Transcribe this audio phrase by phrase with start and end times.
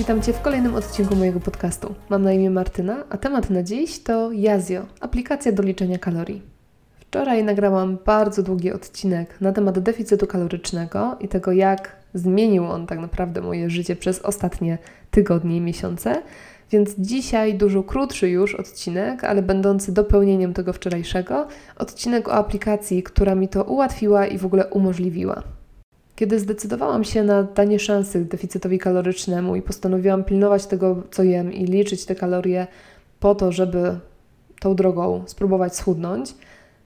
[0.00, 1.94] witam Cię w kolejnym odcinku mojego podcastu.
[2.08, 6.42] Mam na imię Martyna, a temat na dziś to Yazio, aplikacja do liczenia kalorii.
[7.00, 12.98] Wczoraj nagrałam bardzo długi odcinek na temat deficytu kalorycznego i tego, jak zmienił on tak
[12.98, 14.78] naprawdę moje życie przez ostatnie
[15.10, 16.22] tygodnie i miesiące.
[16.70, 21.46] Więc dzisiaj dużo krótszy już odcinek, ale będący dopełnieniem tego wczorajszego,
[21.76, 25.42] odcinek o aplikacji, która mi to ułatwiła i w ogóle umożliwiła.
[26.20, 31.64] Kiedy zdecydowałam się na danie szansy deficytowi kalorycznemu i postanowiłam pilnować tego, co jem i
[31.64, 32.66] liczyć te kalorie
[33.20, 33.98] po to, żeby
[34.60, 36.34] tą drogą spróbować schudnąć,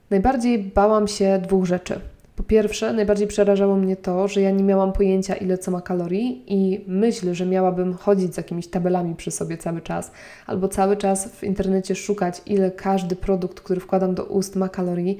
[0.09, 1.99] najbardziej bałam się dwóch rzeczy.
[2.35, 6.43] Po pierwsze, najbardziej przerażało mnie to, że ja nie miałam pojęcia, ile co ma kalorii,
[6.47, 10.11] i myśl, że miałabym chodzić z jakimiś tabelami przy sobie cały czas,
[10.47, 15.19] albo cały czas w internecie szukać, ile każdy produkt, który wkładam do ust, ma kalorii,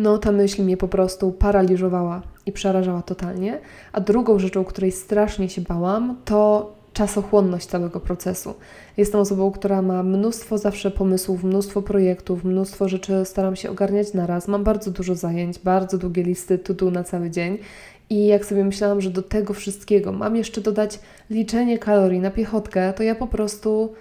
[0.00, 3.60] no ta myśl mnie po prostu paraliżowała i przerażała totalnie.
[3.92, 8.54] A drugą rzeczą, której strasznie się bałam, to czasochłonność całego procesu.
[8.96, 14.26] Jestem osobą, która ma mnóstwo zawsze pomysłów, mnóstwo projektów, mnóstwo rzeczy staram się ogarniać na
[14.26, 14.48] raz.
[14.48, 17.58] Mam bardzo dużo zajęć, bardzo długie listy to na cały dzień.
[18.10, 20.98] I jak sobie myślałam, że do tego wszystkiego mam jeszcze dodać
[21.30, 23.92] liczenie kalorii na piechotkę, to ja po prostu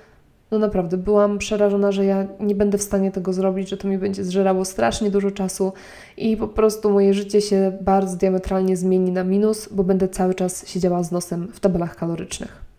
[0.52, 3.98] no naprawdę byłam przerażona, że ja nie będę w stanie tego zrobić, że to mi
[3.98, 5.74] będzie zżerało strasznie dużo czasu
[6.18, 10.68] i po prostu moje życie się bardzo diametralnie zmieni na minus, bo będę cały czas
[10.68, 12.70] siedziała z nosem w tabelach kalorycznych.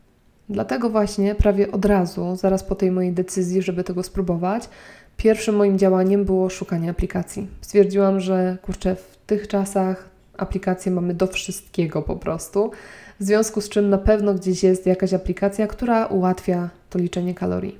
[0.48, 4.68] Dlatego właśnie prawie od razu, zaraz po tej mojej decyzji, żeby tego spróbować,
[5.16, 7.48] pierwszym moim działaniem było szukanie aplikacji.
[7.60, 12.70] Stwierdziłam, że kurczę, w tych czasach aplikacje mamy do wszystkiego po prostu,
[13.20, 17.78] w związku z czym na pewno gdzieś jest jakaś aplikacja, która ułatwia to liczenie kalorii.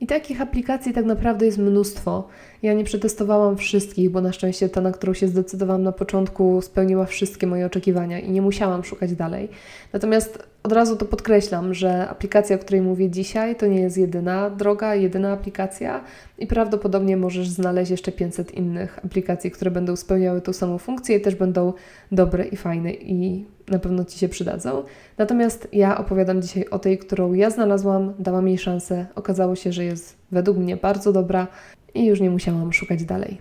[0.00, 2.28] I takich aplikacji tak naprawdę jest mnóstwo.
[2.62, 7.06] Ja nie przetestowałam wszystkich, bo na szczęście ta, na którą się zdecydowałam na początku, spełniła
[7.06, 9.48] wszystkie moje oczekiwania i nie musiałam szukać dalej.
[9.92, 14.50] Natomiast od razu to podkreślam, że aplikacja, o której mówię dzisiaj, to nie jest jedyna
[14.50, 16.04] droga, jedyna aplikacja
[16.38, 21.20] i prawdopodobnie możesz znaleźć jeszcze 500 innych aplikacji, które będą spełniały tą samą funkcję i
[21.20, 21.72] też będą
[22.12, 24.82] dobre i fajne i na pewno Ci się przydadzą.
[25.18, 29.06] Natomiast ja opowiadam dzisiaj o tej, którą ja znalazłam, dałam jej szansę.
[29.14, 31.46] Okazało się, że jest według mnie bardzo dobra
[31.94, 33.38] i już nie musiałam szukać dalej.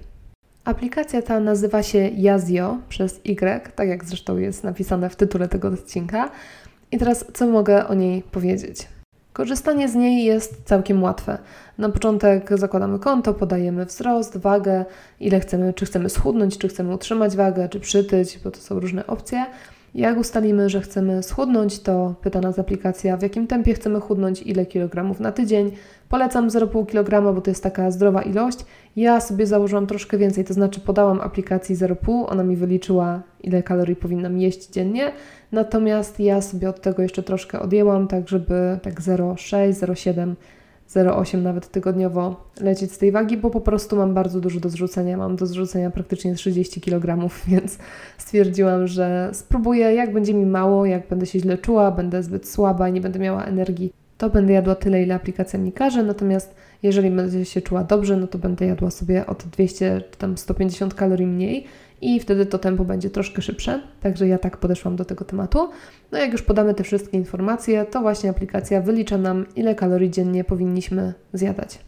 [0.65, 5.67] Aplikacja ta nazywa się Yazio przez Y, tak jak zresztą jest napisane w tytule tego
[5.67, 6.31] odcinka.
[6.91, 8.87] I teraz co mogę o niej powiedzieć?
[9.33, 11.37] Korzystanie z niej jest całkiem łatwe.
[11.77, 14.85] Na początek zakładamy konto, podajemy wzrost, wagę,
[15.19, 19.07] ile chcemy, czy chcemy schudnąć, czy chcemy utrzymać wagę, czy przytyć, bo to są różne
[19.07, 19.45] opcje.
[19.95, 24.65] Jak ustalimy, że chcemy schudnąć, to pyta nas aplikacja, w jakim tempie chcemy chudnąć, ile
[24.65, 25.71] kilogramów na tydzień.
[26.09, 28.59] Polecam 0,5 kg, bo to jest taka zdrowa ilość.
[28.95, 33.95] Ja sobie założyłam troszkę więcej, to znaczy podałam aplikacji 0,5, ona mi wyliczyła, ile kalorii
[33.95, 35.11] powinnam jeść dziennie.
[35.51, 40.33] Natomiast ja sobie od tego jeszcze troszkę odjęłam, tak żeby tak 0,6, 0,7
[40.95, 45.17] 0,8 nawet tygodniowo lecieć z tej wagi, bo po prostu mam bardzo dużo do zrzucenia.
[45.17, 47.77] Mam do zrzucenia praktycznie 30 kg, więc
[48.17, 52.89] stwierdziłam, że spróbuję, jak będzie mi mało, jak będę się źle czuła, będę zbyt słaba
[52.89, 56.03] i nie będę miała energii, to będę jadła tyle, ile aplikacja mi każe.
[56.03, 60.37] Natomiast jeżeli będę się czuła dobrze, no to będę jadła sobie od 200 czy tam
[60.37, 61.65] 150 kalorii mniej
[62.01, 63.81] i wtedy to tempo będzie troszkę szybsze.
[64.01, 65.69] Także ja tak podeszłam do tego tematu.
[66.11, 70.43] No jak już podamy te wszystkie informacje, to właśnie aplikacja wylicza nam, ile kalorii dziennie
[70.43, 71.79] powinniśmy zjadać.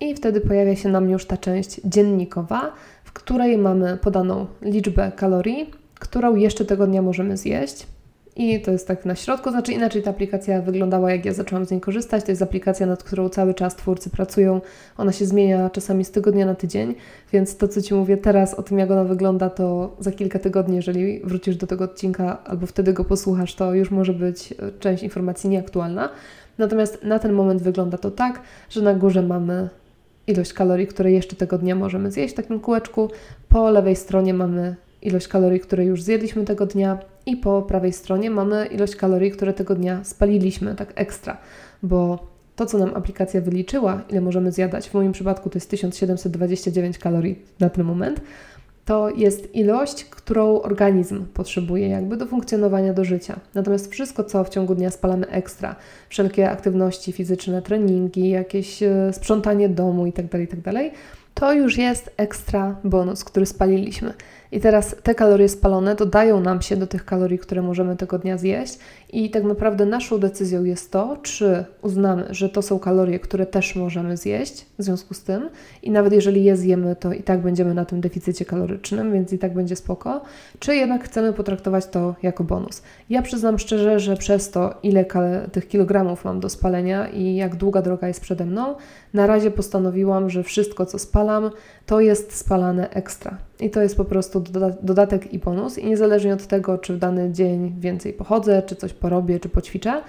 [0.00, 2.72] I wtedy pojawia się nam już ta część dziennikowa,
[3.04, 7.86] w której mamy podaną liczbę kalorii, którą jeszcze tego dnia możemy zjeść.
[8.36, 11.70] I to jest tak na środku, znaczy inaczej ta aplikacja wyglądała, jak ja zaczęłam z
[11.70, 12.24] niej korzystać.
[12.24, 14.60] To jest aplikacja, nad którą cały czas twórcy pracują.
[14.96, 16.94] Ona się zmienia czasami z tygodnia na tydzień,
[17.32, 20.76] więc to, co Ci mówię teraz o tym, jak ona wygląda, to za kilka tygodni,
[20.76, 25.02] jeżeli wrócisz do tego odcinka albo wtedy go posłuchasz, to już może być e, część
[25.02, 26.08] informacji nieaktualna.
[26.58, 28.40] Natomiast na ten moment wygląda to tak,
[28.70, 29.68] że na górze mamy
[30.26, 33.10] ilość kalorii, które jeszcze tego dnia możemy zjeść w takim kółeczku.
[33.48, 38.30] Po lewej stronie mamy ilość kalorii, które już zjedliśmy tego dnia i po prawej stronie
[38.30, 41.36] mamy ilość kalorii, które tego dnia spaliliśmy, tak ekstra,
[41.82, 42.26] bo
[42.56, 47.38] to, co nam aplikacja wyliczyła, ile możemy zjadać, w moim przypadku to jest 1729 kalorii
[47.60, 48.20] na ten moment,
[48.84, 53.40] to jest ilość, którą organizm potrzebuje jakby do funkcjonowania do życia.
[53.54, 55.76] Natomiast wszystko, co w ciągu dnia spalamy ekstra,
[56.08, 60.92] wszelkie aktywności fizyczne, treningi, jakieś e, sprzątanie domu itd., tak itd., tak
[61.34, 64.14] to już jest ekstra bonus, który spaliliśmy.
[64.54, 68.38] I teraz te kalorie spalone dodają nam się do tych kalorii, które możemy tego dnia
[68.38, 68.78] zjeść.
[69.12, 73.76] I tak naprawdę naszą decyzją jest to, czy uznamy, że to są kalorie, które też
[73.76, 75.50] możemy zjeść w związku z tym.
[75.82, 79.38] I nawet jeżeli je zjemy, to i tak będziemy na tym deficycie kalorycznym, więc i
[79.38, 80.22] tak będzie spoko,
[80.58, 82.82] czy jednak chcemy potraktować to jako bonus.
[83.10, 85.04] Ja przyznam szczerze, że przez to, ile
[85.52, 88.74] tych kilogramów mam do spalenia i jak długa droga jest przede mną,
[89.14, 91.50] na razie postanowiłam, że wszystko, co spalam,
[91.86, 93.38] to jest spalane ekstra.
[93.60, 94.44] I to jest po prostu
[94.82, 95.78] dodatek i bonus.
[95.78, 100.02] I niezależnie od tego, czy w dany dzień więcej pochodzę, czy coś porobię, czy poćwiczę,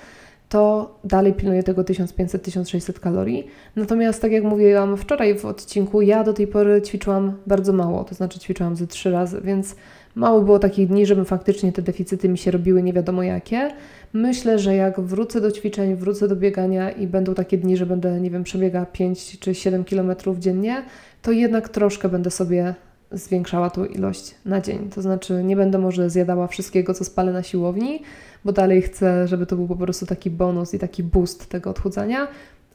[0.56, 3.48] to dalej pilnuję tego 1500-1600 kalorii.
[3.76, 8.16] Natomiast, tak jak mówiłam wczoraj w odcinku, ja do tej pory ćwiczyłam bardzo mało, to
[8.16, 9.76] znaczy ćwiczyłam ze trzy razy, więc
[10.16, 13.72] mało było takich dni, żeby faktycznie te deficyty mi się robiły nie wiadomo jakie.
[14.14, 18.22] Myślę, że jak wrócę do ćwiczeń, wrócę do biegania i będą takie dni, że będę,
[18.22, 20.84] nie wiem, przebiega 5 czy 7 kilometrów dziennie,
[21.22, 22.76] to jednak troszkę będę sobie
[23.18, 24.90] zwiększała tą ilość na dzień.
[24.90, 28.02] To znaczy nie będę może zjadała wszystkiego, co spalę na siłowni,
[28.46, 32.28] bo dalej chcę, żeby to był po prostu taki bonus i taki boost tego odchudzania,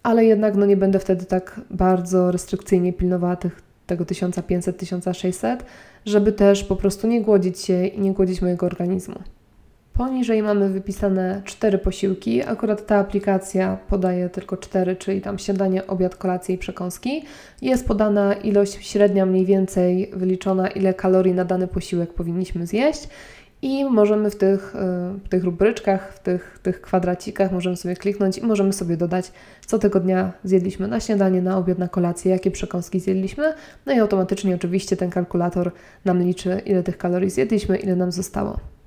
[0.03, 5.57] ale jednak no, nie będę wtedy tak bardzo restrykcyjnie pilnowała tych, tego 1500-1600,
[6.05, 9.19] żeby też po prostu nie głodzić się i nie głodzić mojego organizmu.
[10.01, 12.43] Poniżej mamy wypisane cztery posiłki.
[12.43, 17.25] Akurat ta aplikacja podaje tylko cztery, czyli tam śniadanie, obiad, kolację i przekąski.
[17.63, 23.09] Jest podana ilość średnia mniej więcej wyliczona, ile kalorii na dany posiłek powinniśmy zjeść.
[23.63, 28.39] I możemy w tych, e, w tych rubryczkach, w tych, tych kwadracikach możemy sobie kliknąć
[28.39, 29.33] i możemy sobie dodać,
[29.67, 33.55] co tego dnia zjedliśmy na śniadanie, na obiad, na kolację, jakie przekąski zjedliśmy.
[33.87, 35.73] No i automatycznie oczywiście ten kalkulator
[36.05, 38.80] nam liczy, ile tych kalorii zjedliśmy, ile nam zostało.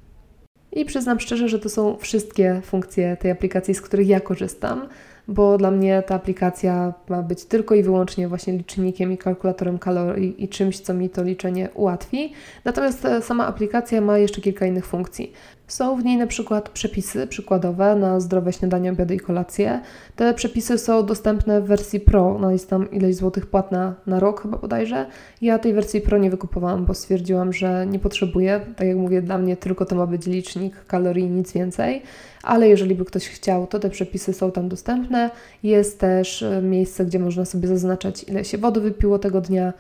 [0.76, 4.88] I przyznam szczerze, że to są wszystkie funkcje tej aplikacji, z których ja korzystam,
[5.28, 10.44] bo dla mnie ta aplikacja ma być tylko i wyłącznie właśnie licznikiem i kalkulatorem kalorii
[10.44, 12.34] i czymś, co mi to liczenie ułatwi.
[12.66, 15.34] Natomiast e, sama aplikacja ma jeszcze kilka innych funkcji.
[15.68, 19.82] Są w niej na przykład przepisy przykładowe na zdrowe śniadanie, obiady i kolacje.
[20.16, 24.42] Te przepisy są dostępne w wersji Pro, no jest tam ileś złotych płatna na rok
[24.42, 25.06] chyba bodajże.
[25.42, 28.62] Ja tej wersji Pro nie wykupowałam, bo stwierdziłam, że nie potrzebuję.
[28.76, 32.02] Tak jak mówię, dla mnie tylko to ma być licznik kalorii, nic więcej.
[32.44, 35.30] Ale jeżeli by ktoś chciał, to te przepisy są tam dostępne.
[35.64, 39.74] Jest też e, miejsce, gdzie można sobie zaznaczać, ile się wody wypiło tego dnia,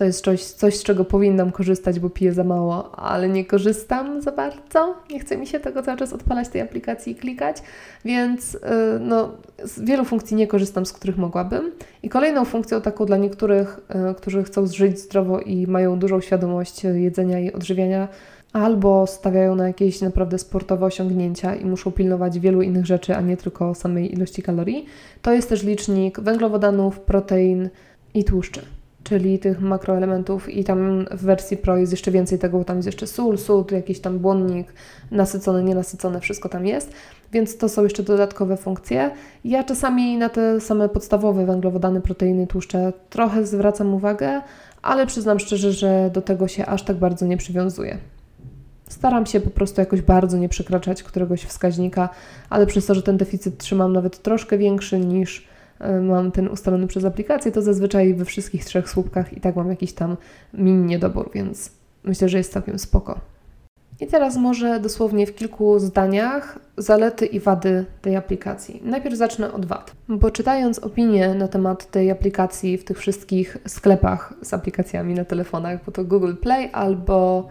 [0.00, 4.22] to jest coś, coś, z czego powinnam korzystać, bo piję za mało, ale nie korzystam
[4.22, 4.94] za bardzo.
[5.10, 7.56] Nie chce mi się tego cały czas odpalać tej aplikacji i klikać,
[8.04, 8.60] więc yy,
[9.00, 9.30] no,
[9.64, 11.72] z wielu funkcji nie korzystam, z których mogłabym.
[12.02, 16.84] I kolejną funkcją taką dla niektórych, yy, którzy chcą żyć zdrowo i mają dużą świadomość
[16.84, 18.08] jedzenia i odżywiania,
[18.52, 23.36] albo stawiają na jakieś naprawdę sportowe osiągnięcia i muszą pilnować wielu innych rzeczy, a nie
[23.36, 24.86] tylko samej ilości kalorii,
[25.22, 27.68] to jest też licznik węglowodanów, protein
[28.14, 32.64] i tłuszczy czyli tych makroelementów i tam w wersji Pro jest jeszcze więcej tego, bo
[32.64, 34.72] tam jest jeszcze sól, sód, jakiś tam błonnik,
[35.10, 36.92] nasycone, nienasycone, wszystko tam jest,
[37.32, 39.10] więc to są jeszcze dodatkowe funkcje.
[39.44, 44.40] Ja czasami na te same podstawowe węglowodany, proteiny, tłuszcze trochę zwracam uwagę,
[44.82, 47.98] ale przyznam szczerze, że do tego się aż tak bardzo nie przywiązuję.
[48.88, 52.08] Staram się po prostu jakoś bardzo nie przekraczać któregoś wskaźnika,
[52.50, 55.49] ale przez to, że ten deficyt trzymam nawet troszkę większy niż
[56.02, 59.92] mam ten ustalony przez aplikację, to zazwyczaj we wszystkich trzech słupkach i tak mam jakiś
[59.92, 60.16] tam
[60.54, 61.72] mini niedobór, więc
[62.04, 63.20] myślę, że jest całkiem spoko.
[64.00, 68.82] I teraz może dosłownie w kilku zdaniach zalety i wady tej aplikacji.
[68.84, 74.34] Najpierw zacznę od wad, bo czytając opinie na temat tej aplikacji w tych wszystkich sklepach
[74.42, 77.48] z aplikacjami na telefonach, bo to Google Play albo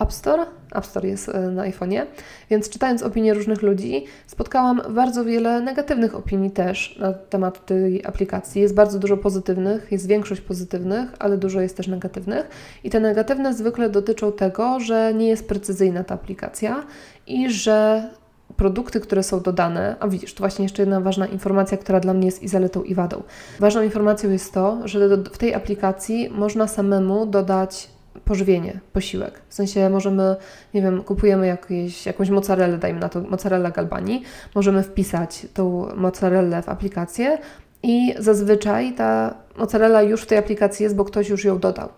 [0.00, 0.46] App Store.
[0.74, 2.06] App Store jest e, na iPhone'ie,
[2.50, 8.62] więc czytając opinie różnych ludzi, spotkałam bardzo wiele negatywnych opinii też na temat tej aplikacji.
[8.62, 12.48] Jest bardzo dużo pozytywnych, jest większość pozytywnych, ale dużo jest też negatywnych.
[12.84, 16.84] I te negatywne zwykle dotyczą tego, że nie jest precyzyjna ta aplikacja
[17.26, 18.08] i że
[18.56, 22.26] produkty, które są dodane, a widzisz, to właśnie jeszcze jedna ważna informacja, która dla mnie
[22.26, 23.22] jest i zaletą, i wadą.
[23.60, 27.88] Ważną informacją jest to, że w tej aplikacji można samemu dodać
[28.24, 29.42] pożywienie, posiłek.
[29.48, 30.36] W sensie możemy,
[30.74, 34.22] nie wiem, kupujemy jakieś, jakąś mozzarellę, dajmy na to mozzarella galbani,
[34.54, 37.38] możemy wpisać tą mozzarellę w aplikację
[37.82, 41.88] i zazwyczaj ta mozzarella już w tej aplikacji jest, bo ktoś już ją dodał.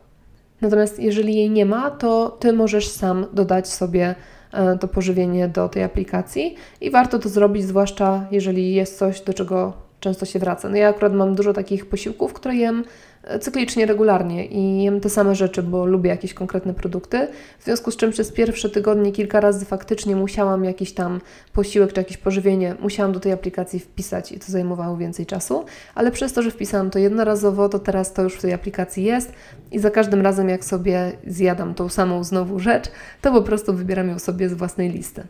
[0.61, 4.14] Natomiast jeżeli jej nie ma, to Ty możesz sam dodać sobie
[4.52, 9.35] e, to pożywienie do tej aplikacji i warto to zrobić, zwłaszcza jeżeli jest coś, do
[9.35, 10.68] czego często się wraca.
[10.68, 12.84] No ja akurat mam dużo takich posiłków, które jem
[13.40, 17.28] cyklicznie, regularnie i jem te same rzeczy, bo lubię jakieś konkretne produkty.
[17.58, 21.20] W związku z czym przez pierwsze tygodnie kilka razy faktycznie musiałam jakiś tam
[21.52, 26.11] posiłek czy jakieś pożywienie, musiałam do tej aplikacji wpisać i to zajmowało więcej czasu, ale
[26.11, 29.32] przez to, że wpisałam to jednorazowo, to teraz to już w tej aplikacji jest
[29.73, 32.84] i za każdym razem jak sobie zjadam tą samą znowu rzecz,
[33.23, 35.23] to po prostu wybieram ją sobie z własnej listy.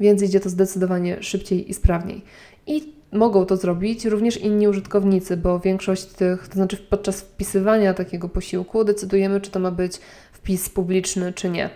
[0.00, 2.24] Więc idzie to zdecydowanie szybciej i sprawniej.
[2.66, 8.28] I mogą to zrobić również inni użytkownicy, bo większość tych, to znaczy podczas wpisywania takiego
[8.28, 10.00] posiłku decydujemy, czy to ma być
[10.32, 11.70] wpis publiczny, czy nie.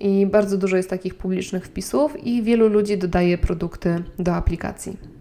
[0.00, 5.13] I bardzo dużo jest takich publicznych wpisów i wielu ludzi dodaje produkty do aplikacji.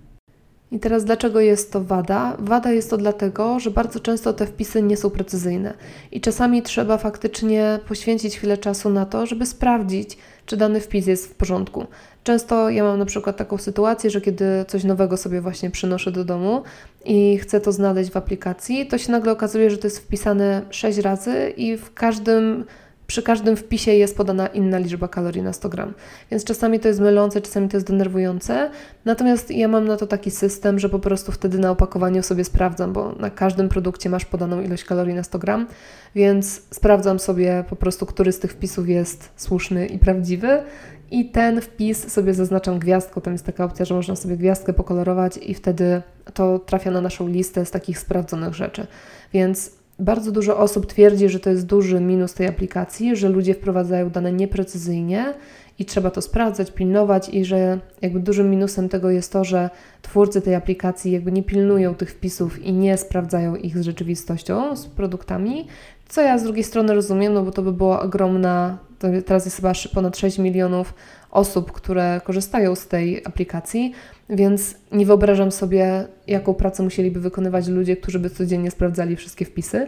[0.74, 2.38] I teraz dlaczego jest to wada?
[2.40, 5.74] Wada jest to dlatego, że bardzo często te wpisy nie są precyzyjne
[6.12, 11.28] i czasami trzeba faktycznie poświęcić chwilę czasu na to, żeby sprawdzić, czy dany wpis jest
[11.28, 11.86] w porządku.
[12.24, 16.24] Często ja mam na przykład taką sytuację, że kiedy coś nowego sobie właśnie przynoszę do
[16.24, 16.64] domu
[17.06, 20.98] i chcę to znaleźć w aplikacji, to się nagle okazuje, że to jest wpisane 6
[20.98, 22.66] razy i w każdym
[23.08, 25.94] przy każdym wpisie jest podana inna liczba kalorii na 100 gram.
[26.32, 28.70] Więc czasami to jest mylące, czasami to jest denerwujące.
[29.06, 32.94] Natomiast ja mam na to taki system, że po prostu wtedy na opakowaniu sobie sprawdzam,
[32.94, 35.68] bo na każdym produkcie masz podaną ilość kalorii na 100 gram,
[36.16, 40.64] więc sprawdzam sobie po prostu, który z tych wpisów jest słuszny i prawdziwy.
[41.12, 43.22] I ten wpis sobie zaznaczam gwiazdką.
[43.22, 46.02] Tam jest taka opcja, że można sobie gwiazdkę pokolorować, i wtedy
[46.34, 48.88] to trafia na naszą listę z takich sprawdzonych rzeczy.
[49.34, 49.72] Więc
[50.04, 54.32] bardzo dużo osób twierdzi, że to jest duży minus tej aplikacji, że ludzie wprowadzają dane
[54.32, 55.34] nieprecyzyjnie
[55.80, 59.70] i trzeba to sprawdzać, pilnować i że jakby dużym minusem tego jest to, że
[60.02, 64.86] twórcy tej aplikacji jakby nie pilnują tych wpisów i nie sprawdzają ich z rzeczywistością, z
[64.86, 65.68] produktami,
[66.10, 68.78] co ja z drugiej strony rozumiem, no bo to by była ogromna,
[69.26, 70.94] teraz jest chyba ponad 6 milionów
[71.34, 73.94] osób, które korzystają z tej aplikacji,
[74.30, 79.88] więc nie wyobrażam sobie, jaką pracę musieliby wykonywać ludzie, którzy by codziennie sprawdzali wszystkie wpisy.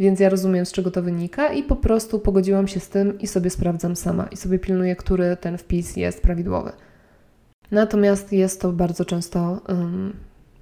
[0.00, 3.26] Więc ja rozumiem, z czego to wynika i po prostu pogodziłam się z tym i
[3.26, 6.72] sobie sprawdzam sama i sobie pilnuję, który ten wpis jest prawidłowy.
[7.70, 10.16] Natomiast jest to bardzo często um,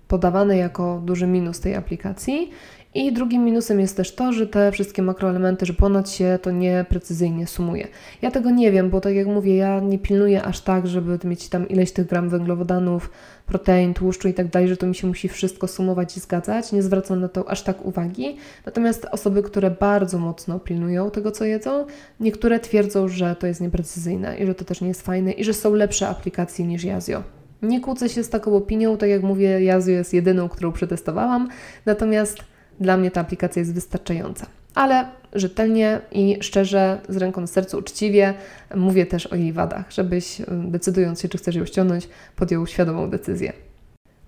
[0.09, 2.51] podawane jako duży minus tej aplikacji
[2.94, 7.46] i drugim minusem jest też to, że te wszystkie makroelementy, że ponad się to nieprecyzyjnie
[7.46, 7.88] sumuje.
[8.22, 11.49] Ja tego nie wiem, bo tak jak mówię, ja nie pilnuję aż tak, żeby mieć
[11.49, 13.11] tam ileś tych gram węglowodanów,
[13.46, 16.72] protein, tłuszczu i tak dalej, że to mi się musi wszystko sumować i zgadzać.
[16.72, 18.37] Nie zwracam na to aż tak uwagi.
[18.66, 21.87] Natomiast osoby, które bardzo mocno pilnują tego, co jedzą,
[22.20, 25.54] niektóre twierdzą, że to jest nieprecyzyjne i że to też nie jest fajne i że
[25.54, 27.22] są lepsze aplikacje niż Yazio.
[27.62, 31.49] Nie kłócę się z taką opinią, tak jak mówię, Yazio jest jedyną, którą przetestowałam,
[31.87, 34.47] natomiast dla mnie ta aplikacja jest wystarczająca.
[34.75, 38.35] Ale rzetelnie i szczerze, z ręką na sercu, uczciwie
[38.75, 43.11] mówię też o jej wadach, żebyś y, decydując się, czy chcesz ją ściągnąć, podjął świadomą
[43.11, 43.52] decyzję.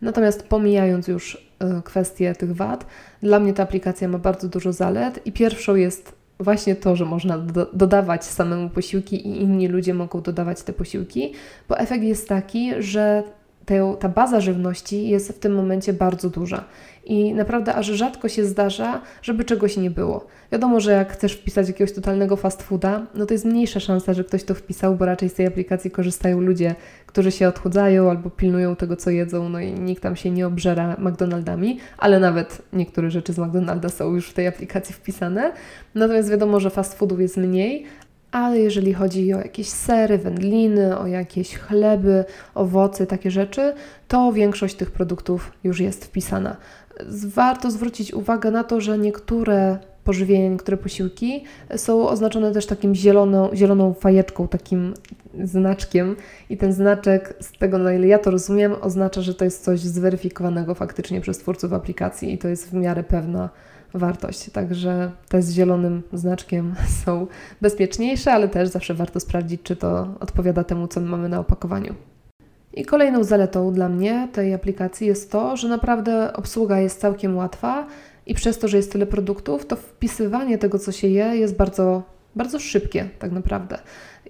[0.02, 2.86] Natomiast pomijając już y, kwestię tych wad,
[3.22, 7.38] dla mnie ta aplikacja ma bardzo dużo zalet i pierwszą jest właśnie to, że można
[7.38, 11.32] do, dodawać samemu posiłki i inni ludzie mogą dodawać te posiłki,
[11.68, 13.22] bo efekt jest taki, że
[13.66, 16.64] te, ta baza żywności jest w tym momencie bardzo duża.
[17.04, 20.26] I naprawdę aż rzadko się zdarza, żeby czegoś nie było.
[20.52, 24.24] Wiadomo, że jak chcesz wpisać jakiegoś totalnego fast fooda, no to jest mniejsza szansa, że
[24.24, 26.74] ktoś to wpisał, bo raczej z tej aplikacji korzystają ludzie,
[27.06, 30.96] którzy się odchudzają albo pilnują tego, co jedzą, no i nikt tam się nie obżera
[30.98, 35.52] McDonaldami, ale nawet niektóre rzeczy z McDonalda są już w tej aplikacji wpisane.
[35.94, 37.86] Natomiast wiadomo, że fast foodów jest mniej,
[38.34, 42.24] ale jeżeli chodzi o jakieś sery, wędliny, o jakieś chleby,
[42.54, 43.74] owoce, takie rzeczy,
[44.08, 46.56] to większość tych produktów już jest wpisana.
[47.26, 51.44] Warto zwrócić uwagę na to, że niektóre pożywienie, niektóre posiłki
[51.76, 54.94] są oznaczone też takim zieloną, zieloną fajeczką, takim
[55.44, 56.16] znaczkiem
[56.50, 59.80] i ten znaczek, z tego na ile ja to rozumiem, oznacza, że to jest coś
[59.80, 63.50] zweryfikowanego faktycznie przez twórców aplikacji i to jest w miarę pewna
[63.94, 64.50] wartość.
[64.50, 66.74] Także te z zielonym znaczkiem
[67.04, 67.26] są
[67.60, 71.94] bezpieczniejsze, ale też zawsze warto sprawdzić, czy to odpowiada temu, co mamy na opakowaniu.
[72.72, 77.86] I kolejną zaletą dla mnie tej aplikacji jest to, że naprawdę obsługa jest całkiem łatwa
[78.26, 82.02] i przez to, że jest tyle produktów, to wpisywanie tego, co się je, jest bardzo,
[82.36, 83.78] bardzo szybkie tak naprawdę.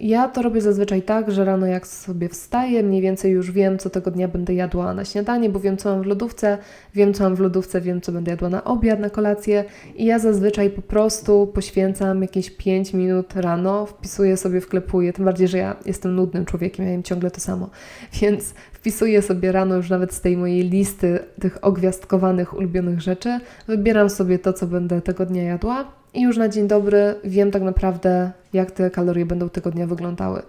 [0.01, 3.91] Ja to robię zazwyczaj tak, że rano jak sobie wstaję, mniej więcej już wiem, co
[3.91, 6.59] tego dnia będę jadła na śniadanie, bo wiem, co mam w lodówce,
[6.95, 9.65] wiem, co mam w lodówce, wiem, co będę jadła na obiad, na kolację
[9.97, 15.49] i ja zazwyczaj po prostu poświęcam jakieś 5 minut rano, wpisuję sobie, wklepuję, tym bardziej,
[15.49, 17.71] że ja jestem nudnym człowiekiem, ja jem ciągle to samo,
[18.21, 24.11] więc wpisuję sobie rano już nawet z tej mojej listy tych ogwiazdkowanych, ulubionych rzeczy, wybieram
[24.11, 28.31] sobie to, co będę tego dnia jadła i już na dzień dobry wiem tak naprawdę,
[28.53, 30.43] jak te kalorie będą tego dnia wyglądały.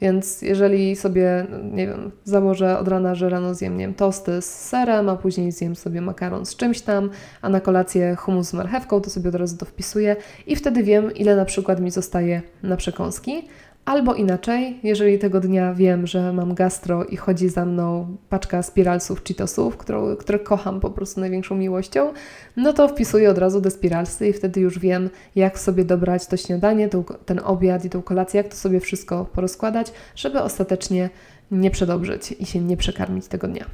[0.00, 4.44] Więc jeżeli sobie, nie wiem, założę od rana, że rano zjem, nie wiem, tosty z
[4.44, 7.10] serem, a później zjem sobie makaron z czymś tam,
[7.42, 11.14] a na kolację humus z marchewką, to sobie od razu to wpisuję i wtedy wiem,
[11.14, 13.48] ile na przykład mi zostaje na przekąski.
[13.86, 19.24] Albo inaczej, jeżeli tego dnia wiem, że mam gastro i chodzi za mną paczka spiralsów
[19.24, 22.12] Cheetosów, które, które kocham po prostu największą miłością,
[22.56, 26.36] no to wpisuję od razu te spiralsy i wtedy już wiem, jak sobie dobrać to
[26.36, 31.10] śniadanie, to, ten obiad i tą kolację, jak to sobie wszystko porozkładać, żeby ostatecznie
[31.50, 33.64] nie przedobrzyć i się nie przekarmić tego dnia.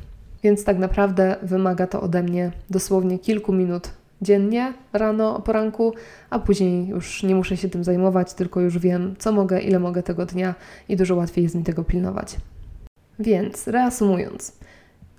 [0.42, 3.90] Więc tak naprawdę wymaga to ode mnie dosłownie kilku minut
[4.22, 5.94] dziennie, rano, o poranku,
[6.30, 10.02] a później już nie muszę się tym zajmować, tylko już wiem, co mogę, ile mogę
[10.02, 10.54] tego dnia
[10.88, 12.36] i dużo łatwiej jest mi tego pilnować.
[13.18, 14.58] Więc reasumując,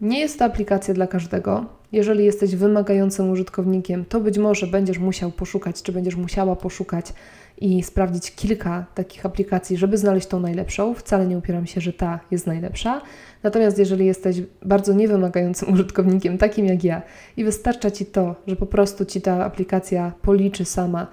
[0.01, 1.65] nie jest to aplikacja dla każdego.
[1.93, 7.05] Jeżeli jesteś wymagającym użytkownikiem, to być może będziesz musiał poszukać, czy będziesz musiała poszukać
[7.61, 10.93] i sprawdzić kilka takich aplikacji, żeby znaleźć tą najlepszą.
[10.93, 13.01] Wcale nie upieram się, że ta jest najlepsza.
[13.43, 17.01] Natomiast jeżeli jesteś bardzo niewymagającym użytkownikiem, takim jak ja,
[17.37, 21.07] i wystarcza Ci to, że po prostu Ci ta aplikacja policzy sama,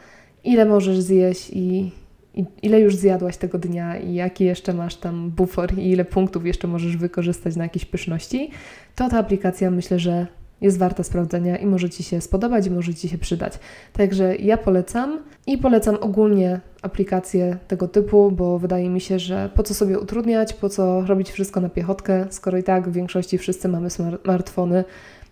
[0.44, 1.92] ile możesz zjeść i,
[2.34, 6.46] i ile już zjadłaś tego dnia i jaki jeszcze masz tam bufor i ile punktów
[6.46, 8.50] jeszcze możesz wykorzystać na jakieś pyszności,
[8.96, 12.94] to ta aplikacja myślę, że jest warta sprawdzenia i może Ci się spodobać i może
[12.94, 13.58] Ci się przydać.
[13.92, 19.62] Także ja polecam i polecam ogólnie aplikacje tego typu, bo wydaje mi się, że po
[19.62, 23.68] co sobie utrudniać, po co robić wszystko na piechotkę, skoro i tak w większości wszyscy
[23.68, 24.84] mamy smartfony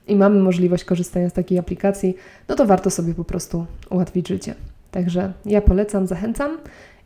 [0.08, 2.16] i mamy możliwość korzystania z takiej aplikacji,
[2.48, 4.54] no to warto sobie po prostu ułatwić życie.
[4.90, 6.58] Także ja polecam, zachęcam.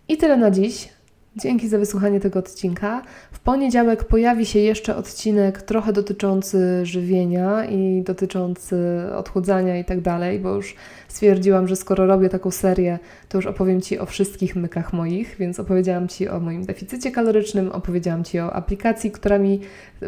[0.09, 0.89] I tyle na dziś.
[1.37, 3.03] Dzięki za wysłuchanie tego odcinka.
[3.33, 8.77] W poniedziałek pojawi się jeszcze odcinek trochę dotyczący żywienia i dotyczący
[9.17, 10.77] odchudzania i tak dalej, bo już
[11.09, 12.99] stwierdziłam, że skoro robię taką serię,
[13.29, 17.73] to już opowiem Ci o wszystkich mykach moich, więc opowiedziałam Ci o moim deficycie kalorycznym,
[17.73, 19.61] opowiedziałam Ci o aplikacji, która mi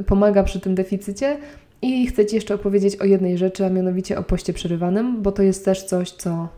[0.07, 1.37] pomaga przy tym deficycie.
[1.83, 5.43] I chcę Ci jeszcze opowiedzieć o jednej rzeczy, a mianowicie o poście przerywanym, bo to
[5.43, 6.49] jest też coś, co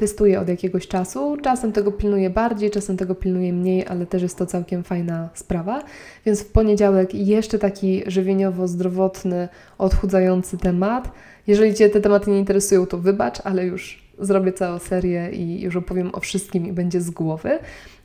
[0.00, 1.36] testuję od jakiegoś czasu.
[1.42, 5.82] Czasem tego pilnuję bardziej, czasem tego pilnuję mniej, ale też jest to całkiem fajna sprawa.
[6.26, 11.12] Więc w poniedziałek jeszcze taki żywieniowo-zdrowotny, odchudzający temat.
[11.46, 15.76] Jeżeli Cię te tematy nie interesują, to wybacz, ale już zrobię całą serię i już
[15.76, 17.58] opowiem o wszystkim i będzie z głowy.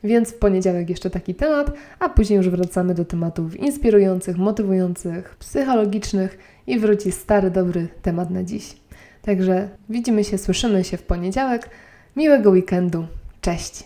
[0.04, 6.38] Więc w poniedziałek jeszcze taki temat, a później już wracamy do tematów inspirujących, motywujących, psychologicznych
[6.66, 8.76] i wróci stary, dobry temat na dziś.
[9.22, 11.70] Także widzimy się, słyszymy się w poniedziałek.
[12.16, 13.06] Miłego weekendu.
[13.40, 13.84] Cześć!